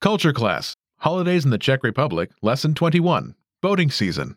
[0.00, 4.34] Culture Class Holidays in the Czech Republic, Lesson 21 Boating Season.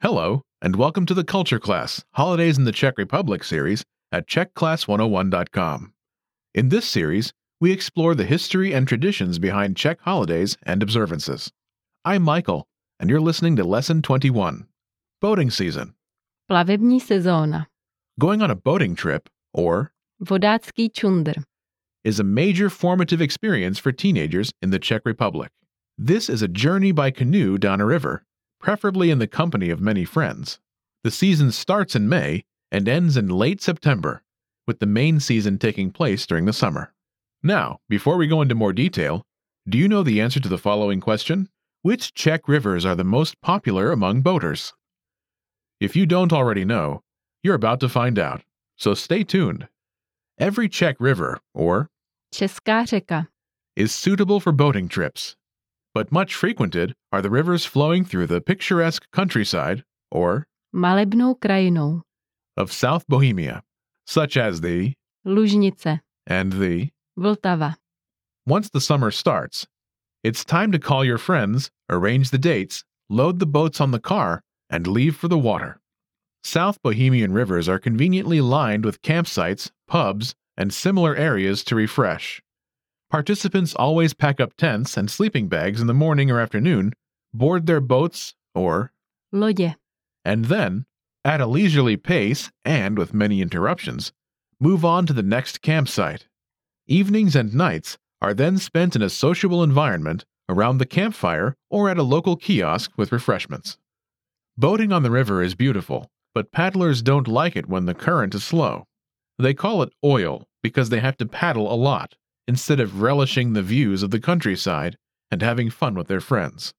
[0.00, 5.92] Hello, and welcome to the Culture Class Holidays in the Czech Republic series at CzechClass101.com.
[6.52, 11.52] In this series, we explore the history and traditions behind Czech holidays and observances.
[12.04, 12.66] I'm Michael,
[12.98, 14.66] and you're listening to Lesson 21
[15.20, 15.94] Boating Season.
[16.50, 17.66] Plavební sezóna.
[18.18, 21.44] Going on a boating trip, or Vodácký čundr.
[22.08, 25.52] Is a major formative experience for teenagers in the Czech Republic.
[25.98, 28.24] This is a journey by canoe down a river,
[28.58, 30.58] preferably in the company of many friends.
[31.04, 34.22] The season starts in May and ends in late September,
[34.66, 36.94] with the main season taking place during the summer.
[37.42, 39.26] Now, before we go into more detail,
[39.68, 41.50] do you know the answer to the following question?
[41.82, 44.72] Which Czech rivers are the most popular among boaters?
[45.78, 47.02] If you don't already know,
[47.42, 48.40] you're about to find out,
[48.76, 49.68] so stay tuned.
[50.38, 51.90] Every Czech river, or
[52.38, 53.26] Česká řeka.
[53.76, 55.36] is suitable for boating trips,
[55.94, 62.02] but much frequented are the rivers flowing through the picturesque countryside, or Malebnou krajinou.
[62.56, 63.62] of South Bohemia,
[64.06, 64.94] such as the
[65.26, 66.00] Lužnice.
[66.26, 66.90] and the.
[67.18, 67.76] Vltava.
[68.46, 69.66] Once the summer starts,
[70.22, 74.42] it's time to call your friends, arrange the dates, load the boats on the car,
[74.70, 75.80] and leave for the water.
[76.44, 82.42] South Bohemian rivers are conveniently lined with campsites, pubs, and similar areas to refresh.
[83.10, 86.92] Participants always pack up tents and sleeping bags in the morning or afternoon,
[87.32, 88.92] board their boats, or,
[89.32, 89.76] Lodě.
[90.24, 90.84] and then,
[91.24, 94.12] at a leisurely pace and with many interruptions,
[94.60, 96.26] move on to the next campsite.
[96.86, 101.98] Evenings and nights are then spent in a sociable environment around the campfire or at
[101.98, 103.78] a local kiosk with refreshments.
[104.56, 108.42] Boating on the river is beautiful, but paddlers don't like it when the current is
[108.42, 108.84] slow.
[109.38, 112.14] They call it oil because they have to paddle a lot
[112.46, 114.96] instead of relishing the views of the countryside
[115.30, 116.74] and having fun with their friends.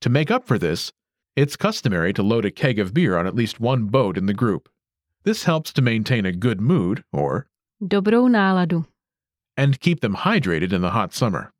[0.00, 0.92] To make up for this,
[1.34, 4.34] it's customary to load a keg of beer on at least one boat in the
[4.34, 4.68] group.
[5.24, 7.48] This helps to maintain a good mood, or,
[7.82, 8.86] Dobrou náladu.
[9.56, 11.52] and keep them hydrated in the hot summer.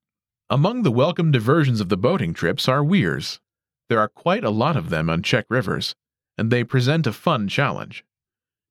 [0.48, 3.40] Among the welcome diversions of the boating trips are weirs.
[3.88, 5.94] There are quite a lot of them on Czech rivers,
[6.38, 8.04] and they present a fun challenge.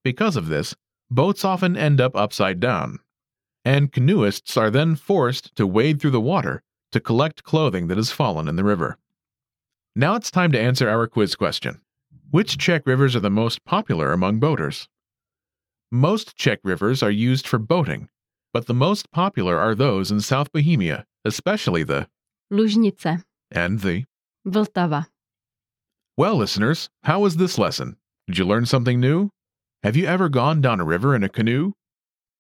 [0.04, 0.76] Because of this,
[1.16, 3.00] boats often end up upside down,
[3.64, 6.62] and canoeists are then forced to wade through the water
[6.92, 8.98] to collect clothing that has fallen in the river.
[9.96, 11.82] Now it's time to answer our quiz question.
[12.32, 14.90] Which Czech rivers are the most popular among boaters?
[15.92, 18.10] Most Czech rivers are used for boating,
[18.54, 22.08] but the most popular are those in South Bohemia, especially the
[22.52, 23.24] Lužnice.
[23.52, 24.06] and the.
[24.46, 25.08] Vltava.
[26.18, 27.98] Well, listeners, how was this lesson?
[28.28, 29.30] Did you learn something new?
[29.86, 31.74] Have you ever gone down a river in a canoe?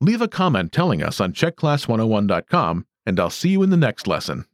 [0.01, 4.45] Leave a comment telling us on CzechClass101.com, and I'll see you in the next lesson.